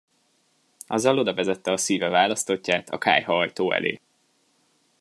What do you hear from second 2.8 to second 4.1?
a kályhaajtó elé.